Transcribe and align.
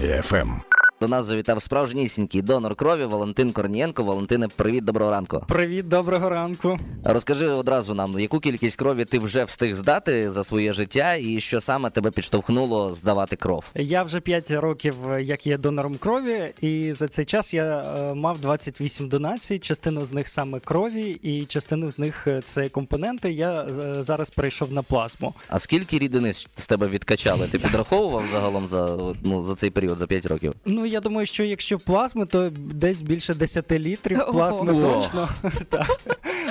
Армія 0.00 0.22
ФМ. 0.22 0.69
До 1.00 1.08
нас 1.08 1.26
завітав 1.26 1.62
справжнісінький 1.62 2.42
донор 2.42 2.74
крові 2.74 3.04
Валентин 3.04 3.52
Корнієнко. 3.52 4.04
Валентине, 4.04 4.48
привіт, 4.48 4.84
доброго 4.84 5.10
ранку. 5.10 5.44
Привіт, 5.48 5.88
доброго 5.88 6.28
ранку. 6.28 6.78
Розкажи 7.04 7.46
одразу 7.46 7.94
нам, 7.94 8.20
яку 8.20 8.40
кількість 8.40 8.76
крові 8.76 9.04
ти 9.04 9.18
вже 9.18 9.44
встиг 9.44 9.74
здати 9.74 10.30
за 10.30 10.44
своє 10.44 10.72
життя, 10.72 11.14
і 11.14 11.40
що 11.40 11.60
саме 11.60 11.90
тебе 11.90 12.10
підштовхнуло 12.10 12.92
здавати 12.92 13.36
кров? 13.36 13.64
Я 13.74 14.02
вже 14.02 14.20
5 14.20 14.50
років 14.50 14.94
як 15.20 15.46
є 15.46 15.58
донором 15.58 15.94
крові, 15.94 16.52
і 16.60 16.92
за 16.92 17.08
цей 17.08 17.24
час 17.24 17.54
я 17.54 17.82
е, 17.82 18.14
мав 18.14 18.38
28 18.38 19.08
донацій. 19.08 19.58
Частину 19.58 20.04
з 20.04 20.12
них 20.12 20.28
саме 20.28 20.60
крові, 20.60 21.10
і 21.22 21.44
частину 21.44 21.90
з 21.90 21.98
них 21.98 22.26
е, 22.26 22.40
це 22.44 22.68
компоненти. 22.68 23.32
Я 23.32 23.62
е, 23.62 24.02
зараз 24.02 24.30
перейшов 24.30 24.72
на 24.72 24.82
плазму. 24.82 25.34
А 25.48 25.58
скільки 25.58 25.98
рідини 25.98 26.32
з 26.34 26.66
тебе 26.66 26.88
відкачали? 26.88 27.46
Ти 27.46 27.58
підраховував 27.58 28.24
загалом 28.32 28.68
за 28.68 28.98
ну 29.22 29.42
за 29.42 29.54
цей 29.54 29.70
період, 29.70 29.98
за 29.98 30.06
5 30.06 30.26
років? 30.26 30.54
Ну 30.64 30.86
я 30.90 31.00
думаю, 31.00 31.26
що 31.26 31.44
якщо 31.44 31.78
плазми, 31.78 32.26
то 32.26 32.50
десь 32.56 33.02
більше 33.02 33.34
10 33.34 33.72
літрів 33.72 34.18
плазми 34.32 34.72
Ого. 34.72 35.00
точно. 35.00 35.28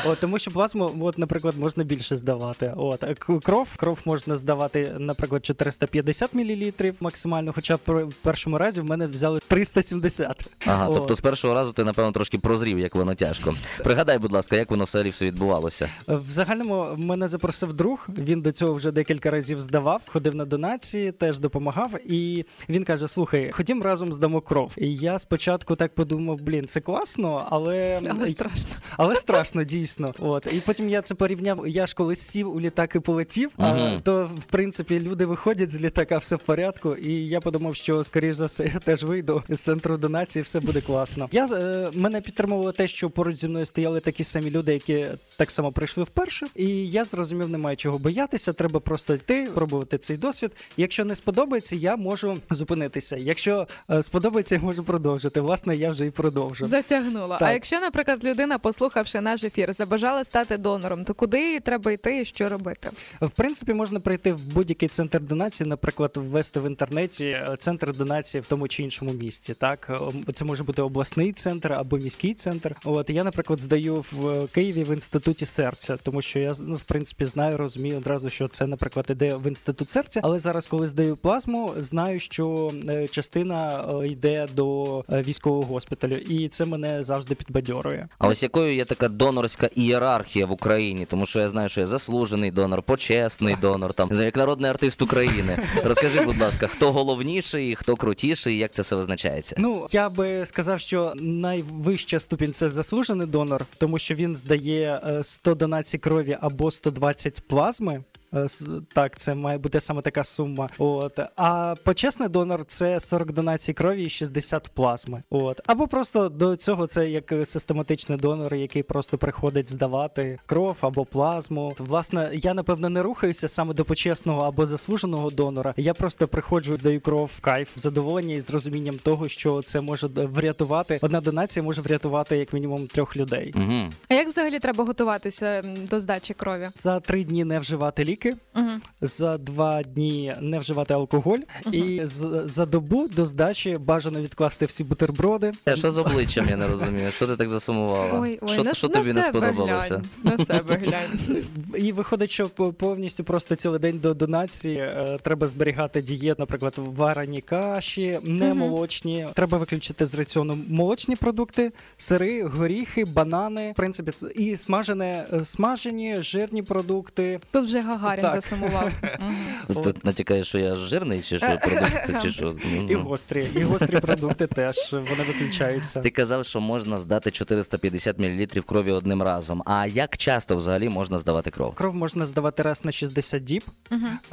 От, 0.06 0.20
тому 0.20 0.40
що 0.40 0.52
плазму, 0.52 0.92
от, 1.02 1.18
наприклад, 1.18 1.56
можна 1.58 1.84
більше 1.84 2.16
здавати. 2.16 2.74
От 2.78 3.04
кров, 3.44 3.76
кров 3.78 4.00
можна 4.06 4.36
здавати, 4.38 4.92
наприклад, 5.00 5.46
450 5.46 6.34
мл 6.34 6.72
максимально. 7.00 7.54
Хоча 7.54 7.76
в 7.76 7.80
в 8.04 8.14
першому 8.14 8.58
разі 8.58 8.82
в 8.82 8.86
мене 8.86 9.08
взяли 9.08 9.40
370. 9.48 10.50
Ага, 10.66 10.88
От. 10.88 10.96
тобто 10.96 11.16
з 11.16 11.22
першого 11.22 11.54
разу 11.54 11.74
ти 11.74 11.84
напевно 11.84 12.12
трошки 12.12 12.38
прозрів, 12.38 12.80
як 12.80 12.96
воно 12.96 13.16
тяжко. 13.16 13.54
Пригадай, 13.84 14.18
будь 14.20 14.32
ласка, 14.32 14.56
як 14.56 14.72
воно 14.72 14.84
взагалі 14.84 15.10
все 15.10 15.26
відбувалося? 15.26 15.90
В 16.08 16.32
загальному 16.32 16.88
мене 16.98 17.28
запросив 17.28 17.74
друг. 17.74 18.08
Він 18.18 18.42
до 18.42 18.52
цього 18.52 18.74
вже 18.74 18.92
декілька 18.92 19.30
разів 19.30 19.62
здавав, 19.62 20.02
ходив 20.08 20.36
на 20.36 20.46
донації, 20.46 21.12
теж 21.12 21.40
допомагав. 21.40 22.12
І 22.12 22.46
він 22.70 22.84
каже: 22.84 23.08
Слухай, 23.08 23.52
ходім 23.52 23.84
разом 23.84 24.14
здамо 24.14 24.29
кров. 24.42 24.76
І 24.78 24.96
я 24.96 25.20
спочатку 25.20 25.76
так 25.76 25.96
подумав: 25.96 26.42
блін, 26.42 26.68
це 26.68 26.82
класно, 26.82 27.48
але 27.50 28.02
Але 28.10 28.30
страшно. 28.30 28.72
але 28.98 29.16
страшно, 29.16 29.64
дійсно. 29.64 30.14
От 30.20 30.48
і 30.54 30.60
потім 30.66 30.90
я 30.90 31.02
це 31.02 31.16
порівняв. 31.16 31.68
Я 31.68 31.88
ж 31.88 31.96
коли 31.96 32.16
сів 32.16 32.56
у 32.56 32.62
літак 32.62 32.96
і 32.96 33.00
полетів, 33.00 33.52
а, 33.58 34.00
то 34.04 34.30
в 34.40 34.44
принципі 34.44 35.00
люди 35.00 35.26
виходять 35.26 35.72
з 35.72 35.82
літака, 35.82 36.18
все 36.18 36.36
в 36.36 36.40
порядку. 36.40 36.96
І 36.96 37.14
я 37.28 37.42
подумав, 37.42 37.76
що 37.76 38.04
скоріш 38.04 38.36
за 38.36 38.46
все 38.46 38.64
я 38.74 38.80
теж 38.80 39.04
вийду 39.04 39.44
з 39.50 39.60
центру 39.60 39.98
донації, 39.98 40.44
все 40.44 40.60
буде 40.60 40.82
класно. 40.82 41.30
Я 41.32 41.46
е, 41.46 41.90
мене 41.94 42.22
підтримувало 42.22 42.72
те, 42.72 42.88
що 42.88 43.10
поруч 43.10 43.36
зі 43.36 43.48
мною 43.48 43.66
стояли 43.66 44.00
такі 44.00 44.24
самі 44.24 44.52
люди, 44.52 44.74
які 44.74 45.06
так 45.38 45.52
само 45.52 45.72
прийшли 45.72 46.04
вперше. 46.04 46.48
І 46.56 46.66
я 46.68 47.06
зрозумів, 47.06 47.50
немає 47.50 47.76
чого 47.76 48.00
боятися. 48.00 48.54
Треба 48.54 48.80
просто 48.80 49.14
йти, 49.14 49.48
пробувати 49.56 49.98
цей 49.98 50.18
досвід. 50.18 50.52
Якщо 50.78 51.06
не 51.06 51.16
сподобається, 51.16 51.76
я 51.76 51.96
можу 51.98 52.38
зупинитися. 52.50 53.16
Якщо 53.16 53.68
е, 53.92 54.04
сподобається, 54.04 54.19
я 54.52 54.60
можу 54.60 54.84
продовжити. 54.84 55.42
Власне, 55.42 55.76
я 55.76 55.92
вже 55.92 56.06
і 56.06 56.12
продовжу. 56.12 56.66
Затягнуло. 56.66 57.38
Так. 57.40 57.42
А 57.42 57.52
якщо, 57.52 57.80
наприклад, 57.80 58.24
людина, 58.24 58.58
послухавши 58.58 59.22
наш 59.22 59.44
ефір, 59.44 59.74
забажала 59.74 60.24
стати 60.24 60.58
донором, 60.58 61.04
то 61.06 61.14
куди 61.14 61.60
треба 61.60 61.92
йти 61.92 62.22
і 62.22 62.26
що 62.26 62.50
робити? 62.50 62.90
В 63.22 63.30
принципі, 63.30 63.74
можна 63.74 64.00
прийти 64.00 64.34
в 64.34 64.46
будь-який 64.46 64.90
центр 64.90 65.22
донації, 65.22 65.70
наприклад, 65.70 66.12
ввести 66.16 66.60
в 66.60 66.68
інтернеті 66.68 67.26
е, 67.26 67.56
центр 67.60 67.98
донації 67.98 68.42
в 68.42 68.46
тому 68.46 68.68
чи 68.68 68.84
іншому 68.84 69.12
місці. 69.14 69.54
Так 69.54 69.90
Е, 69.90 70.34
це 70.34 70.46
може 70.46 70.64
бути 70.64 70.82
обласний 70.82 71.34
центр 71.34 71.74
або 71.74 71.98
міський 71.98 72.34
центр. 72.34 72.76
От 72.84 73.10
я, 73.10 73.24
наприклад, 73.24 73.60
здаю 73.60 74.06
в 74.12 74.48
Києві 74.48 74.84
в 74.84 74.94
інституті 74.94 75.46
серця, 75.46 75.98
тому 76.04 76.22
що 76.22 76.40
я 76.40 76.54
ну, 76.62 76.76
в 76.76 76.84
принципі 76.84 77.26
знаю, 77.26 77.58
розумію 77.58 77.98
одразу, 77.98 78.30
що 78.30 78.48
це, 78.48 78.68
наприклад, 78.68 79.06
іде 79.10 79.36
в 79.36 79.48
інститут 79.48 79.90
серця. 79.90 80.20
Але 80.24 80.40
зараз, 80.40 80.68
коли 80.68 80.88
здаю 80.88 81.16
плазму, 81.16 81.74
знаю, 81.78 82.20
що 82.20 82.72
е, 82.88 83.08
частина 83.08 83.86
е, 83.99 83.99
йде 84.06 84.48
до 84.56 85.00
е, 85.14 85.22
військового 85.22 85.74
госпіталю, 85.74 86.16
і 86.16 86.48
це 86.48 86.66
мене 86.66 87.04
завжди 87.04 87.36
підбадьорює. 87.36 88.06
А 88.20 88.28
ось 88.28 88.44
якою 88.44 88.76
є 88.76 88.86
така 88.86 89.08
донорська 89.08 89.70
ієрархія 89.76 90.46
в 90.46 90.52
Україні? 90.52 91.06
Тому 91.06 91.26
що 91.26 91.40
я 91.40 91.50
знаю, 91.50 91.70
що 91.70 91.82
є 91.82 91.88
заслужений 91.88 92.52
донор, 92.52 92.82
почесний 92.82 93.56
донор, 93.62 93.94
там 93.94 94.10
як 94.12 94.36
народний 94.36 94.72
артист 94.72 95.02
України. 95.02 95.58
Розкажи, 95.84 96.22
будь 96.22 96.40
ласка, 96.40 96.68
хто 96.68 96.92
головніший, 96.92 97.76
хто 97.76 97.96
крутіший, 97.96 98.58
як 98.58 98.72
це 98.72 98.82
все 98.82 98.96
визначається? 98.96 99.56
Ну 99.58 99.86
я 99.92 100.10
би 100.10 100.46
сказав, 100.46 100.80
що 100.80 101.14
найвища 101.16 102.20
ступінь 102.20 102.54
це 102.54 102.70
заслужений 102.70 103.28
донор, 103.28 103.66
тому 103.78 104.00
що 104.00 104.16
він 104.16 104.36
здає 104.36 105.02
е, 105.08 105.24
100 105.24 105.56
донацій 105.56 105.98
крові 105.98 106.38
або 106.42 106.72
120 106.72 107.42
плазми. 107.48 108.04
Е, 108.34 108.48
Так, 108.94 109.16
це 109.16 109.36
має 109.36 109.58
бути 109.58 109.80
саме 109.80 110.02
така 110.02 110.24
сума. 110.24 110.70
От 110.78 111.20
а 111.36 111.76
почесний 111.84 112.30
донор 112.30 112.66
це 112.66 113.00
40 113.00 113.32
донацій 113.32 113.74
крові 113.74 114.04
і 114.04 114.10
60 114.10 114.70
плазми. 114.74 115.24
От 115.30 115.62
або 115.66 115.88
просто 115.88 116.30
до 116.30 116.56
цього 116.56 116.88
це 116.88 117.10
як 117.10 117.34
систематичний 117.44 118.18
донор, 118.18 118.56
який 118.56 118.84
просто 118.84 119.18
приходить 119.18 119.70
здавати 119.70 120.40
кров 120.46 120.78
або 120.82 121.06
плазму. 121.06 121.76
Власне, 121.78 122.30
я 122.34 122.54
напевно 122.54 122.90
не 122.90 123.02
рухаюся 123.02 123.48
саме 123.48 123.74
до 123.74 123.86
почесного 123.86 124.42
або 124.42 124.66
заслуженого 124.66 125.30
донора. 125.30 125.74
Я 125.78 125.94
просто 125.94 126.28
приходжу, 126.28 126.76
здаю 126.76 127.02
кров 127.02 127.32
в 127.38 127.40
кайф, 127.40 127.78
в 127.78 127.80
задоволення 127.80 128.36
і 128.36 128.42
з 128.42 128.50
розумінням 128.50 128.96
того, 129.04 129.28
що 129.28 129.62
це 129.62 129.82
може 129.82 130.08
врятувати. 130.08 131.00
Одна 131.02 131.22
донація 131.22 131.64
може 131.64 131.82
врятувати 131.82 132.38
як 132.38 132.54
мінімум 132.54 132.88
трьох 132.88 133.18
людей. 133.18 133.54
Угу. 133.56 133.80
А 134.08 134.14
як 134.14 134.28
взагалі 134.28 134.60
треба 134.60 134.84
готуватися 134.84 135.62
до 135.90 136.00
здачі 136.00 136.34
крові? 136.34 136.68
За 136.76 137.00
три 137.00 137.24
дні 137.24 137.44
не 137.44 137.60
вживати 137.60 138.04
ліки. 138.26 138.36
Угу. 138.56 138.70
За 139.02 139.38
два 139.38 139.84
дні 139.84 140.36
не 140.42 140.60
вживати 140.60 140.94
алкоголь, 140.94 141.38
і 141.72 142.02
з, 142.04 142.44
за 142.46 142.66
добу 142.66 143.08
до 143.08 143.26
здачі 143.26 143.78
бажано 143.80 144.22
відкласти 144.22 144.66
всі 144.66 144.84
бутерброди. 144.84 145.52
Е, 145.68 145.76
Що 145.76 145.92
з 145.92 145.98
обличчям, 145.98 146.48
я 146.50 146.58
не 146.58 146.68
розумію. 146.68 147.12
Що 147.12 147.28
ти 147.28 147.36
так 147.36 147.48
засумувала? 147.48 148.20
Ой, 148.20 148.40
ой, 148.42 148.50
що 148.50 148.64
на, 148.64 148.74
що 148.74 148.88
на 148.88 148.94
тобі 148.94 149.14
не 149.14 149.24
сподобалося? 149.24 150.02
Глянь, 150.24 150.38
на 150.38 150.46
себе 150.46 150.76
глянь. 150.86 151.44
І 151.78 151.92
виходить, 151.92 152.32
що 152.32 152.50
повністю 152.50 153.24
просто 153.24 153.56
цілий 153.56 153.80
день 153.80 154.00
до 154.00 154.14
донації 154.14 154.78
е, 154.78 155.20
треба 155.24 155.48
зберігати 155.48 156.02
дієт, 156.02 156.40
наприклад, 156.40 156.74
варені 156.78 157.42
каші, 157.42 158.20
не 158.24 158.46
Мгм. 158.50 158.58
молочні. 158.58 159.28
Треба 159.34 159.58
виключити 159.58 160.06
з 160.06 160.16
раціону 160.16 160.58
молочні 160.70 161.16
продукти, 161.16 161.72
сири, 161.98 162.44
горіхи, 162.44 163.06
банани. 163.06 163.72
В 163.72 163.76
принципі, 163.76 164.12
це 164.12 164.28
і 164.36 164.58
смажене, 164.58 165.26
е, 165.34 165.46
смажені, 165.46 166.16
жирні 166.20 166.64
продукти. 166.64 167.40
Тут 167.52 167.64
вже 167.66 167.82
Гагарін 168.10 168.24
Так. 168.26 168.36
засумував. 168.42 168.92
Тут, 169.68 169.84
тут 169.84 170.06
натякає, 170.06 170.44
що 170.44 170.60
я 170.60 170.76
жирний 170.76 171.22
чи 171.22 171.38
що 171.38 171.48
продукти, 171.48 172.16
чи 172.22 172.32
що. 172.32 172.56
І 172.90 172.96
гострі, 172.96 173.48
і 173.56 173.62
гострі 173.62 174.00
продукти 174.00 174.48
теж 174.48 174.76
вони 174.92 175.24
виключаються. 175.28 176.02
Ти 176.02 176.10
казав, 176.10 176.46
що 176.46 176.60
можна 176.60 176.98
здати 177.00 177.32
450 177.32 178.20
мл 178.20 178.46
крові 178.66 178.92
одним 178.92 179.24
разом. 179.24 179.64
А 179.66 179.86
як 179.88 180.18
часто 180.18 180.56
взагалі 180.58 180.90
можна 180.90 181.20
здавати 181.20 181.52
кров? 181.52 181.74
Кров 181.76 181.96
можна 181.96 182.26
здавати 182.26 182.64
раз 182.64 182.86
на 182.86 182.92
60 182.92 183.44
діб. 183.44 183.64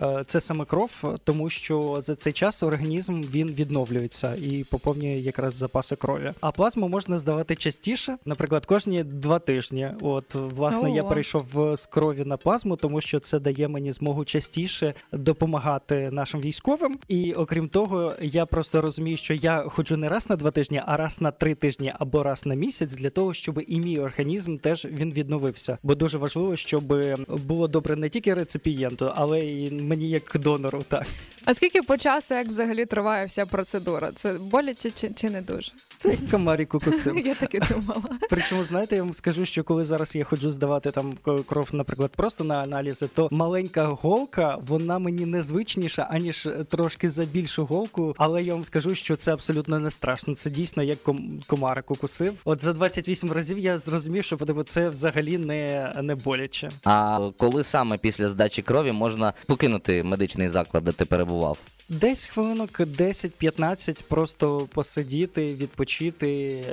Е, 0.01 0.23
Це 0.27 0.41
саме 0.41 0.65
кров, 0.65 1.15
тому 1.25 1.51
що 1.51 1.97
за 2.01 2.15
цей 2.15 2.33
час 2.33 2.63
організм 2.63 3.21
він 3.23 3.49
відновлюється 3.49 4.35
і 4.35 4.65
поповнює 4.71 5.19
якраз 5.19 5.55
запаси 5.55 5.97
крові. 5.97 6.33
А 6.41 6.51
плазму 6.51 6.89
можна 6.89 7.19
здавати 7.19 7.55
частіше, 7.55 8.17
наприклад, 8.25 8.67
кожні 8.67 9.05
два 9.05 9.39
тижні. 9.39 9.91
От 10.01 10.35
власне 10.35 10.91
я 10.91 11.01
Ого. 11.01 11.09
перейшов 11.09 11.77
з 11.77 11.87
крові 11.87 12.23
на 12.25 12.37
плазму, 12.37 12.77
тому 12.77 13.01
що 13.01 13.19
це 13.19 13.39
дає 13.39 13.66
мені 13.69 13.93
змогу 13.93 14.25
частіше 14.25 14.95
допомагати 15.13 16.11
нашим 16.11 16.41
військовим. 16.41 16.99
І 17.09 17.33
окрім 17.33 17.69
того, 17.69 18.15
я 18.21 18.47
просто 18.47 18.83
розумію, 18.83 19.17
що 19.17 19.35
я 19.35 19.65
ходжу 19.69 19.97
не 19.97 20.09
раз 20.09 20.31
на 20.31 20.37
два 20.37 20.51
тижні, 20.51 20.83
а 20.87 20.97
раз 20.97 21.21
на 21.21 21.31
три 21.31 21.55
тижні 21.55 21.93
або 21.99 22.23
раз 22.23 22.47
на 22.47 22.55
місяць 22.55 22.97
для 22.97 23.11
того, 23.11 23.35
щоб 23.35 23.63
і 23.67 23.81
мій 23.81 23.99
організм 23.99 24.57
теж 24.57 24.85
він 24.85 25.13
відновився. 25.13 25.79
Бо 25.83 25.95
дуже 25.95 26.19
важливо, 26.19 26.57
щоб 26.57 26.95
було 27.29 27.69
добре 27.69 27.97
не 27.97 28.09
тільки 28.09 28.35
реципієнту, 28.35 29.11
але 29.15 29.41
й 29.41 29.71
мені 29.71 30.09
як 30.09 30.37
донору. 30.39 30.83
Так 30.89 31.07
А 31.47 31.55
скільки 31.55 31.83
по 31.83 31.97
часу, 31.97 32.35
як 32.35 32.49
взагалі 32.49 32.87
триває 32.87 33.27
вся 33.27 33.47
процедура? 33.47 34.11
Це 34.17 34.33
боляче 34.33 34.91
чи, 34.91 35.11
чи 35.11 35.31
не 35.31 35.43
дуже? 35.43 35.73
це 35.97 36.11
як 36.11 36.31
комарик 36.31 36.75
укусив. 36.75 37.19
Я 37.27 37.35
так 37.35 37.55
і 37.55 37.59
думала. 37.59 38.19
Причому, 38.31 38.65
знаєте, 38.65 38.97
я 38.97 39.03
вам 39.03 39.15
скажу, 39.15 39.47
що 39.47 39.65
коли 39.65 39.85
зараз 39.85 40.17
я 40.17 40.25
ходжу 40.25 40.51
здавати 40.51 40.91
там 40.91 41.15
кров, 41.49 41.69
наприклад, 41.73 42.11
просто 42.17 42.45
на 42.45 42.63
аналізи, 42.63 43.09
то 43.15 43.29
маленька 43.31 43.87
голка, 43.87 44.59
вона 44.67 44.99
мені 44.99 45.27
незвичніша, 45.27 46.09
аніж 46.11 46.49
трошки 46.69 47.11
за 47.11 47.25
більшу 47.25 47.65
голку. 47.65 48.15
Але 48.19 48.43
я 48.43 48.55
вам 48.55 48.65
скажу, 48.65 48.95
що 48.95 49.17
це 49.17 49.33
абсолютно 49.33 49.79
не 49.79 49.91
страшно. 49.91 50.35
Це 50.35 50.51
дійсно 50.51 50.83
як 50.83 50.99
ком- 51.05 51.47
комарик 51.47 51.91
укусив. 51.91 52.35
От 52.45 52.63
за 52.63 52.73
28 52.73 53.33
разів 53.33 53.59
я 53.59 53.79
зрозумів, 53.79 54.25
що 54.25 54.37
подиво, 54.37 54.63
це 54.63 54.89
взагалі 54.89 55.39
не, 55.39 55.93
не 56.03 56.15
боляче. 56.15 56.71
А 56.85 57.29
коли 57.37 57.65
саме 57.65 57.99
після 57.99 58.29
здачі 58.29 58.63
крові 58.63 58.93
можна 58.93 59.33
покинути 59.47 60.03
медичний 60.03 60.49
заклад, 60.49 60.85
де 60.85 60.93
ти 60.93 61.05
love. 61.37 61.76
Десь 61.89 62.27
хвилинок 62.27 62.81
10-15 62.81 64.03
просто 64.09 64.69
посидіти, 64.75 65.47
відпочити 65.47 66.29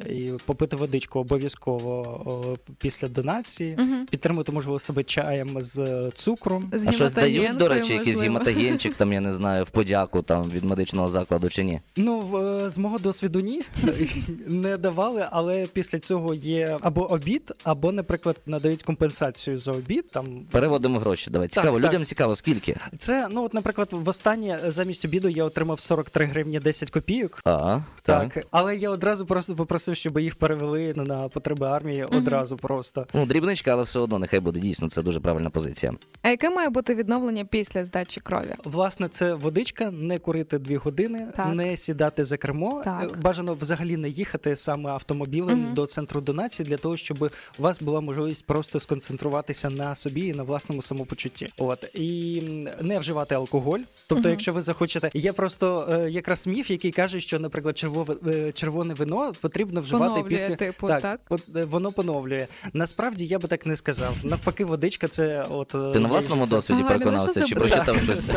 і 0.10 0.32
попити 0.46 0.76
водичку 0.76 1.20
обов'язково 1.20 2.02
о, 2.26 2.58
після 2.78 3.08
донації. 3.08 3.78
Угу. 3.80 4.06
Підтримати, 4.10 4.52
можливо, 4.52 4.80
себе 4.80 5.04
чаєм 5.04 5.62
з 5.62 6.10
цукром. 6.14 6.72
З 6.74 6.88
А 6.88 6.92
щось 6.92 7.14
дають, 7.14 7.58
до 7.58 7.68
речі, 7.68 7.94
якийсь 7.94 8.20
гематогенчик, 8.20 8.94
там 8.94 9.14
я 9.14 9.22
не 9.22 9.34
знаю, 9.34 9.64
в 9.64 9.70
подяку 9.70 10.22
там 10.22 10.44
від 10.50 10.64
медичного 10.64 11.10
закладу 11.10 11.50
чи 11.50 11.64
ні? 11.64 11.80
Ну, 11.96 12.20
в- 12.20 12.38
е, 12.38 12.70
з 12.70 12.78
мого 12.78 13.00
досвіду 13.00 13.40
ні, 13.40 13.62
не 14.48 14.78
давали, 14.78 15.28
але 15.32 15.68
після 15.74 16.00
цього 16.00 16.34
є 16.34 16.78
або 16.82 17.12
обід, 17.12 17.52
або, 17.64 17.92
наприклад, 17.92 18.38
надають 18.46 18.84
компенсацію 18.84 19.58
за 19.58 19.72
обід. 19.72 20.06
Там 20.12 20.26
Переводимо 20.52 21.00
гроші. 21.00 21.30
Давай 21.32 21.48
цікаво. 21.48 21.80
так. 21.80 21.86
Людям 21.90 22.06
цікаво, 22.06 22.36
скільки? 22.36 22.76
це, 22.98 23.28
ну 23.32 23.44
от, 23.44 23.54
наприклад, 23.54 23.88
востаннє 23.92 24.60
замість 24.68 25.03
обіду 25.06 25.30
я 25.30 25.44
отримав 25.44 25.80
43 25.80 26.26
гривні 26.26 26.60
10 26.60 26.90
копійок. 26.92 27.40
А, 27.46 27.80
так. 28.02 28.34
Так, 28.34 28.46
але 28.52 28.76
я 28.78 28.90
одразу 28.90 29.26
просто 29.26 29.56
попросив, 29.56 29.96
щоб 29.96 30.20
їх 30.20 30.36
перевели 30.36 30.94
на 30.96 31.28
потреби 31.30 31.68
армії 31.68 32.04
Мгм. 32.04 32.18
одразу 32.18 32.58
просто. 32.58 33.08
Ну, 33.14 33.26
дрібничка, 33.26 33.72
але 33.72 33.84
все 33.84 34.00
одно 34.00 34.20
нехай 34.20 34.40
буде 34.40 34.60
дійсно. 34.60 34.90
Це 34.90 35.02
дуже 35.02 35.20
правильна 35.20 35.50
позиція. 35.50 35.94
А 36.22 36.30
яке 36.30 36.50
має 36.50 36.70
бути 36.70 36.96
відновлення 36.96 37.46
після 37.46 37.86
здачі 37.86 38.20
крові? 38.20 38.54
Власне, 38.64 39.10
це 39.10 39.34
водичка, 39.34 39.92
не 39.92 40.20
курити 40.20 40.60
дві 40.60 40.76
години, 40.76 41.28
Так. 41.36 41.48
не 41.56 41.78
сідати 41.78 42.24
за 42.24 42.38
кермо. 42.38 42.82
Так. 42.86 43.12
Е, 43.16 43.18
Бажано 43.22 43.54
взагалі 43.54 43.98
не 43.98 44.10
їхати 44.10 44.56
саме 44.56 44.90
автомобілем 44.90 45.60
Мгм. 45.60 45.74
до 45.74 45.86
центру 45.86 46.22
донації 46.22 46.70
для 46.70 46.78
того, 46.78 46.98
щоб 46.98 47.30
у 47.60 47.62
вас 47.62 47.82
була 47.82 48.02
можливість 48.02 48.46
просто 48.46 48.80
сконцентруватися 48.80 49.70
на 49.70 49.96
собі 49.96 50.22
і 50.28 50.34
на 50.34 50.44
власному 50.44 50.82
самопочутті. 50.82 51.48
От 51.58 51.90
і 51.94 52.42
не 52.82 53.00
вживати 53.00 53.36
алкоголь. 53.36 53.80
Тобто, 54.08 54.22
Мгм. 54.22 54.30
якщо 54.32 54.54
ви 54.54 54.62
захочете, 54.62 54.93
є 55.14 55.34
просто 55.34 55.88
е, 55.92 56.10
якраз 56.10 56.48
міф, 56.48 56.72
який 56.72 56.92
каже, 56.92 57.20
що, 57.20 57.40
наприклад, 57.40 57.78
червове 57.78 58.16
е, 58.28 58.52
червоне 58.52 58.94
вино 58.94 59.34
потрібно 59.42 59.82
вживати 59.82 60.10
Поновлює, 60.10 60.30
після 60.30 60.56
типу, 60.56 60.88
так, 60.88 61.02
так? 61.02 61.20
От, 61.30 61.42
е, 61.56 61.64
воно 61.66 61.92
поновлює. 61.92 62.48
Насправді 62.74 63.26
я 63.26 63.40
би 63.40 63.48
так 63.48 63.66
не 63.66 63.76
сказав. 63.76 64.16
Навпаки, 64.24 64.66
водичка 64.66 65.08
це 65.08 65.46
от 65.50 65.76
е, 65.76 65.92
Ти 65.92 66.00
на 66.00 66.08
власному 66.08 66.48
досвіді 66.48 66.82
Ага, 66.82 66.90
не 66.90 66.98
переконався 66.98 67.28
лише 67.40 67.50
чи 67.50 67.56
це 67.56 67.62
прочитав 67.62 68.02
щось? 68.02 68.30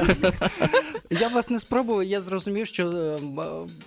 Я 1.10 1.28
власне 1.28 1.58
спробував, 1.58 2.04
я 2.04 2.20
зрозумів, 2.20 2.66
що 2.66 2.88
е, 2.90 3.16
м, 3.22 3.40
е, 3.40 3.44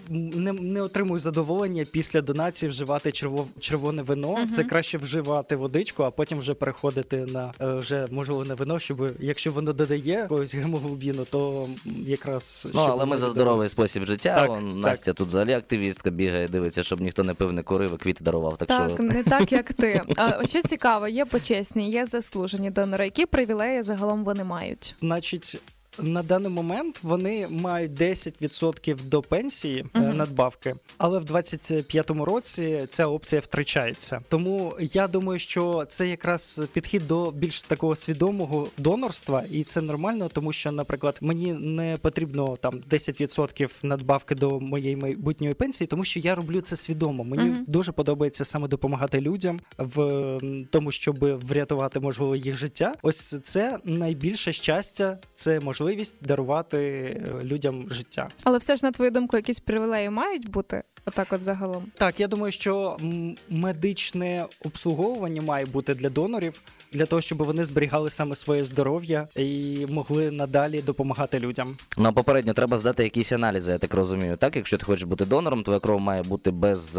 не, 0.10 0.54
не 0.54 0.82
отримую 0.82 1.20
задоволення 1.20 1.86
після 1.92 2.22
донації 2.22 2.70
вживати 2.70 3.12
черво, 3.12 3.48
червоне 3.60 4.02
вино. 4.02 4.32
Мгм. 4.32 4.50
Це 4.50 4.64
краще 4.64 4.98
вживати 4.98 5.56
водичку, 5.56 6.04
а 6.04 6.12
потім 6.12 6.40
вже 6.40 6.54
переходити 6.54 7.18
на 7.18 7.54
е, 7.62 7.74
вже 7.74 8.08
можливо 8.12 8.46
на 8.46 8.56
вино, 8.56 8.80
щоб 8.80 9.12
якщо 9.20 9.52
воно 9.52 9.74
додає 9.74 10.00
якогось 10.06 10.56
гемоглобіну, 10.56 11.26
то 11.26 11.68
якраз 11.86 12.68
Ну, 12.74 12.82
але 12.82 13.06
ми 13.06 13.18
за 13.18 13.30
здоровий 13.30 13.70
спосіб 13.70 14.06
життя. 14.06 14.36
Так, 14.36 14.50
Вон, 14.50 14.68
так. 14.68 14.76
Настя 14.78 15.14
тут 15.14 15.28
взагалі 15.28 15.54
активістка 15.54 16.10
бігає, 16.10 16.48
дивиться, 16.48 16.84
щоб 16.84 17.02
ніхто 17.02 17.24
не 17.24 17.34
пив, 17.34 17.52
не 17.54 17.64
курив, 17.64 17.98
квіти 17.98 18.24
дарував. 18.24 18.58
Так, 18.58 18.68
Так, 18.68 18.92
що 18.94 19.04
не 19.04 19.24
так, 19.24 19.52
як 19.52 19.74
ти. 19.74 20.02
А 20.18 20.46
що 20.46 20.62
цікаво, 20.62 21.08
є 21.08 21.26
почесні, 21.26 21.92
є 21.92 22.06
заслужені 22.06 22.72
донори. 22.72 23.06
Які 23.06 23.26
привілеї 23.26 23.84
загалом 23.84 24.24
вони 24.24 24.44
мають? 24.44 24.96
Значить. 25.00 25.58
На 26.02 26.24
даний 26.24 26.52
момент 26.52 27.00
вони 27.04 27.48
мають 27.50 27.92
10% 27.92 28.98
до 29.10 29.22
пенсії 29.22 29.86
Мгм. 29.94 30.18
надбавки, 30.18 30.74
але 30.98 31.20
в 31.20 31.24
25-му 31.26 32.26
році 32.26 32.82
ця 32.90 33.08
опція 33.08 33.42
втрачається. 33.42 34.20
Тому 34.30 34.74
я 34.80 35.08
думаю, 35.08 35.40
що 35.40 35.86
це 35.88 36.08
якраз 36.08 36.62
підхід 36.74 37.08
до 37.08 37.32
більш 37.32 37.64
такого 37.64 37.96
свідомого 37.96 38.68
донорства, 38.78 39.44
і 39.52 39.64
це 39.64 39.82
нормально, 39.82 40.30
тому 40.34 40.52
що, 40.54 40.72
наприклад, 40.72 41.18
мені 41.22 41.54
не 41.54 41.98
потрібно 42.02 42.58
там 42.62 42.82
10% 42.90 43.70
надбавки 43.84 44.36
до 44.36 44.60
моєї 44.60 44.96
майбутньої 44.96 45.54
пенсії, 45.54 45.88
тому 45.88 46.04
що 46.04 46.20
я 46.20 46.36
роблю 46.36 46.62
це 46.62 46.76
свідомо. 46.76 47.24
Мені 47.24 47.44
Мгм. 47.50 47.66
дуже 47.68 47.92
подобається 47.92 48.46
саме 48.46 48.68
допомагати 48.68 49.22
людям 49.22 49.60
в 49.78 50.38
тому, 50.72 50.92
щоб 50.92 51.18
врятувати 51.48 52.00
можливо 52.00 52.36
їх 52.36 52.56
життя. 52.56 52.94
Ось 53.02 53.36
це 53.44 53.78
найбільше 53.86 54.54
щастя, 54.54 55.18
це 55.36 55.60
можливість 55.90 56.18
дарувати 56.22 56.78
е, 56.78 57.46
людям 57.46 57.86
життя. 57.90 58.30
Але 58.44 58.58
все 58.58 58.76
ж, 58.76 58.86
на 58.86 58.92
твою 58.92 59.12
думку, 59.12 59.38
якісь 59.38 59.60
привілеї 59.60 60.10
мають 60.10 60.50
бути? 60.50 60.84
Отак, 61.10 61.34
от 61.34 61.44
загалом. 61.44 61.84
Так, 61.98 62.20
я 62.20 62.28
думаю, 62.28 62.52
що 62.52 62.98
медичне 63.50 64.46
обслуговування 64.66 65.42
має 65.42 65.66
бути 65.66 65.94
для 65.94 66.10
донорів, 66.10 66.62
для 66.94 67.06
того, 67.06 67.22
щоб 67.22 67.38
вони 67.44 67.66
зберігали 67.66 68.10
саме 68.10 68.36
своє 68.36 68.66
здоров'я 68.66 69.28
і 69.36 69.86
могли 69.90 70.32
надалі 70.32 70.82
допомагати 70.82 71.40
людям. 71.40 71.78
ну, 71.98 72.14
попередньо 72.14 72.54
треба 72.54 72.78
здати 72.78 73.04
якісь 73.04 73.32
аналізи, 73.32 73.72
я 73.72 73.78
так 73.78 73.94
розумію. 73.94 74.38
Так, 74.38 74.56
якщо 74.56 74.78
ти 74.78 74.86
хочеш 74.86 75.04
бути 75.04 75.26
донором, 75.26 75.64
твоя 75.64 75.80
кров 75.80 76.00
має 76.02 76.24
бути 76.24 76.52
без, 76.52 76.90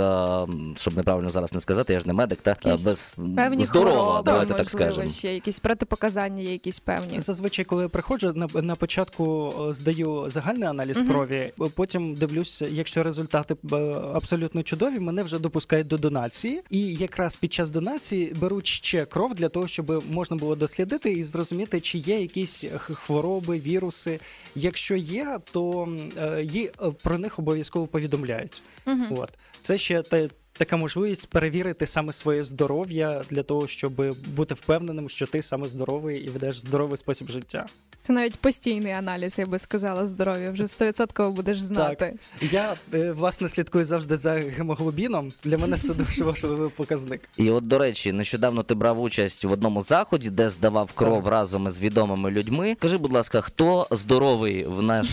щоб 0.76 0.96
неправильно 0.96 1.28
зараз 1.28 1.52
не 1.52 1.60
сказати, 1.60 1.92
я 1.92 2.00
ж 2.00 2.06
не 2.06 2.12
медик, 2.12 2.40
та 2.40 2.56
а, 2.62 2.68
Якісь 2.68 2.84
без 2.84 3.16
Певні 3.36 3.64
здорова, 3.64 3.92
хвороби, 4.02 4.22
давайте 4.24 4.54
так 4.54 4.70
скажемо. 4.70 5.10
ще 5.10 5.34
якісь 5.34 5.58
протипоказання, 5.58 6.42
є 6.42 6.52
якісь 6.52 6.80
певні. 6.80 7.20
Зазвичай, 7.20 7.64
коли 7.64 7.82
я 7.82 7.88
приходжу, 7.88 8.32
на, 8.34 8.62
на 8.62 8.74
початку 8.74 9.52
е, 9.68 9.72
здаю 9.72 10.24
загальний 10.28 10.68
аналіз 10.68 10.96
Мгм. 10.96 11.08
крові, 11.08 11.34
е, 11.36 11.52
потім 11.74 12.14
дивлюся, 12.14 12.66
якщо 12.70 13.02
результати 13.02 13.54
е, 13.72 13.76
абсолютно 14.14 14.62
чудові, 14.62 14.98
мене 14.98 15.22
вже 15.22 15.38
допускають 15.38 15.86
до 15.86 15.98
донації. 15.98 16.60
І 16.70 16.94
якраз 16.94 17.36
під 17.36 17.52
час 17.52 17.70
донації 17.70 18.32
беруть 18.40 18.66
ще 18.66 19.04
кров 19.04 19.34
для 19.34 19.48
того, 19.48 19.66
щоб 19.66 20.04
можна 20.10 20.36
було 20.36 20.56
дослідити 20.56 21.12
і 21.12 21.24
зрозуміти, 21.24 21.80
чи 21.80 21.98
є 21.98 22.20
якісь 22.20 22.64
хвороби, 22.78 23.58
віруси. 23.58 24.20
Якщо 24.54 24.94
є, 24.94 25.38
то 25.52 25.82
м, 25.82 26.10
е, 26.16 26.46
е, 26.56 26.70
про 27.02 27.18
них 27.18 27.38
обов'язково 27.38 27.86
повідомляють. 27.86 28.62
Угу. 28.86 29.04
От 29.10 29.30
це 29.60 29.78
ще 29.78 30.02
те. 30.02 30.28
Така 30.52 30.76
можливість 30.76 31.30
перевірити 31.30 31.86
саме 31.86 32.12
своє 32.12 32.44
здоров'я 32.44 33.22
для 33.30 33.42
того, 33.42 33.66
щоб 33.66 33.92
бути 34.36 34.54
впевненим, 34.54 35.08
що 35.08 35.26
ти 35.26 35.42
саме 35.42 35.68
здоровий 35.68 36.18
і 36.24 36.28
ведеш 36.28 36.58
здоровий 36.58 36.96
спосіб 36.98 37.30
життя. 37.30 37.66
Це 38.02 38.12
навіть 38.12 38.36
постійний 38.36 38.92
аналіз, 38.92 39.38
я 39.38 39.46
би 39.46 39.58
сказала, 39.58 40.06
здоров'я. 40.06 40.50
Вже 40.50 40.62
100% 40.64 41.30
будеш 41.30 41.60
знати. 41.60 42.14
Я 42.40 42.76
е, 42.94 43.12
власне 43.12 43.48
слідкую 43.48 43.84
завжди 43.84 44.16
за 44.16 44.30
гемоглобіном. 44.30 45.28
Для 45.44 45.58
мене 45.58 45.76
це 45.76 45.94
дуже 45.94 46.24
важливий 46.24 46.70
показник. 46.70 47.20
І 47.36 47.50
от, 47.50 47.66
до 47.68 47.78
речі, 47.78 48.12
нещодавно 48.12 48.62
ти 48.62 48.74
брав 48.74 49.00
участь 49.00 49.44
в 49.44 49.52
одному 49.52 49.82
заході, 49.82 50.30
де 50.30 50.50
здавав 50.50 50.92
кров 50.92 51.22
Так. 51.22 51.32
разом 51.32 51.66
із 51.66 51.80
відомими 51.80 52.30
людьми. 52.30 52.76
Скажи, 52.78 52.98
будь 52.98 53.12
ласка, 53.12 53.40
хто 53.40 53.86
здоровий 53.90 54.64
в 54.64 54.82
наш 54.82 55.08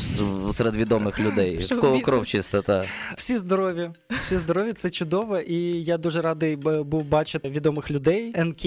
серед 0.53 0.75
відомих 0.75 1.19
людей? 1.19 1.57
В 1.57 1.79
кого 1.81 2.01
кров 2.01 2.25
чиста? 2.27 2.61
Та? 2.61 2.85
Всі 3.15 3.37
здорові, 3.37 3.89
всі 4.21 4.37
здорові, 4.37 4.73
це 4.73 4.89
чудово. 4.89 5.36
І 5.39 5.83
я 5.83 5.97
дуже 5.97 6.21
радий 6.21 6.55
був 6.55 7.03
бачити 7.03 7.49
відомих 7.49 7.91
людей. 7.91 8.33
НК, 8.37 8.61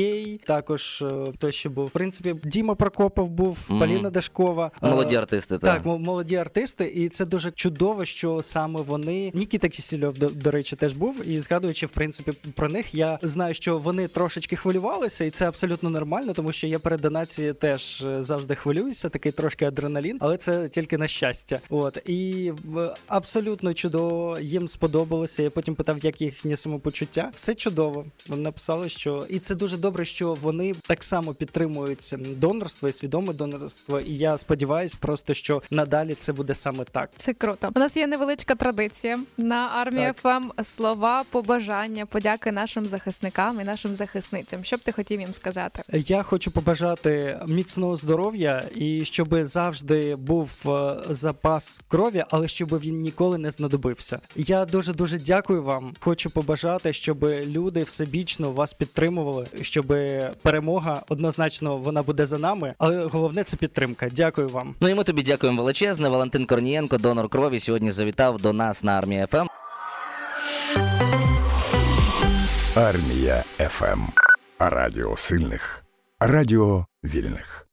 також 0.44 1.02
е, 1.02 1.32
хто 1.34 1.50
ще 1.50 1.68
був. 1.68 1.86
В 1.86 1.90
принципі, 1.90 2.34
Діма 2.44 2.74
Прокопов 2.74 3.28
був, 3.28 3.58
Мгм. 3.68 3.80
Поліна 3.80 4.10
Дашкова. 4.10 4.70
Е, 4.82 4.90
Молоді 4.90 5.16
артисти, 5.16 5.58
та. 5.58 5.66
Так, 5.66 5.86
молоді 5.86 6.36
артисти, 6.36 6.84
і 6.94 7.08
це 7.08 7.24
дуже 7.24 7.50
чудово, 7.50 8.04
що 8.04 8.42
саме 8.42 8.80
вони. 8.80 9.30
Нікіта 9.34 9.68
Кісільов, 9.68 10.18
до, 10.18 10.28
до 10.28 10.50
речі, 10.50 10.76
теж 10.76 10.92
був. 10.92 11.28
І 11.28 11.40
згадуючи, 11.40 11.86
в 11.86 11.90
принципі, 11.90 12.32
про 12.54 12.68
них, 12.68 12.94
я 12.94 13.18
знаю, 13.22 13.54
що 13.54 13.78
вони 13.78 14.08
трошечки 14.08 14.56
хвилювалися, 14.56 15.24
і 15.24 15.30
це 15.30 15.48
абсолютно 15.48 15.90
нормально, 15.90 16.32
тому 16.32 16.52
що 16.52 16.66
я 16.66 16.78
перед 16.78 17.00
донацією 17.00 17.54
теж 17.54 18.02
е, 18.02 18.22
завжди 18.22 18.54
хвилююся, 18.54 19.08
такий 19.08 19.32
трошки 19.32 19.64
адреналін, 19.64 20.16
але 20.20 20.36
це 20.36 20.68
тільки 20.68 20.98
на 20.98 21.08
щастя. 21.08 21.58
От 21.70 21.98
і 22.06 22.52
абсолютно 23.08 23.74
чудово 23.74 24.38
їм 24.40 24.68
сподобалося. 24.68 25.42
Я 25.42 25.50
потім 25.50 25.74
питав, 25.74 26.04
як 26.04 26.20
їхнє 26.50 26.56
самопочуття. 26.56 27.30
Все 27.34 27.54
чудово. 27.54 28.04
Вони 28.28 28.42
написали, 28.42 28.88
що 28.88 29.26
і 29.28 29.38
це 29.38 29.54
дуже 29.54 29.76
добре, 29.76 30.04
що 30.04 30.34
вони 30.34 30.74
так 30.86 31.04
само 31.04 31.34
підтримують 31.34 32.14
донорство 32.36 32.88
і 32.88 32.92
свідоме 32.92 33.32
донорство. 33.32 34.00
І 34.00 34.16
я 34.16 34.38
сподіваюся, 34.38 34.96
просто 35.00 35.34
що 35.34 35.62
надалі 35.70 36.14
це 36.14 36.32
буде 36.32 36.54
саме 36.54 36.84
так. 36.84 37.10
Це 37.16 37.32
круто. 37.32 37.70
У 37.74 37.78
нас 37.78 37.96
є 37.96 38.06
невеличка 38.06 38.54
традиція 38.54 39.18
на 39.36 39.68
армії 39.74 40.12
ФМ. 40.22 40.62
Слова, 40.64 41.24
побажання, 41.30 42.06
подяки 42.06 42.52
нашим 42.52 42.86
захисникам 42.86 43.60
і 43.60 43.64
нашим 43.64 43.94
захисницям. 43.94 44.64
Що 44.64 44.76
б 44.76 44.80
ти 44.80 44.92
хотів 44.92 45.20
їм 45.20 45.34
сказати? 45.34 45.82
Я 45.92 46.22
хочу 46.22 46.50
побажати 46.50 47.38
міцного 47.48 47.96
здоров'я 47.96 48.64
і 48.74 49.04
щоб 49.04 49.46
завжди 49.46 50.16
був 50.16 50.50
е, 50.66 50.96
запас 51.10 51.80
крові, 51.88 52.24
але 52.30 52.48
щоб 52.48 52.80
він 52.80 53.00
ніколи 53.00 53.38
не 53.38 53.50
знадобився. 53.50 54.18
Я 54.36 54.64
дуже 54.64 54.92
дуже 54.92 55.18
дякую 55.18 55.62
вам. 55.62 55.94
Хочу 56.00 56.30
побажати, 56.40 56.92
щоб 56.92 57.24
люди 57.46 57.82
всебічно 57.82 58.50
вас 58.50 58.72
підтримували, 58.72 59.46
щоб 59.62 59.86
перемога 60.42 61.02
однозначно 61.08 61.76
вона 61.76 62.02
буде 62.02 62.26
за 62.26 62.38
нами. 62.38 62.74
Але 62.78 63.04
головне 63.04 63.44
це 63.44 63.56
підтримка. 63.56 64.08
Дякую 64.12 64.48
вам. 64.48 64.74
Ну 64.80 64.88
і 64.88 64.94
ми 64.94 65.04
тобі 65.04 65.22
дякуємо 65.22 65.62
величезне. 65.62 66.08
Валентин 66.08 66.46
Корнієнко, 66.46 66.98
донор 66.98 67.28
крові, 67.28 67.60
сьогодні 67.60 67.92
завітав 67.92 68.40
до 68.40 68.52
нас 68.52 68.84
на 68.84 68.92
Армії 68.98 69.26
FM. 69.30 69.46
Армія 72.74 73.44
FM. 73.58 74.00
Радіо 74.58 75.16
сильних. 75.16 75.84
Радіо 76.20 76.86
вільних. 77.04 77.69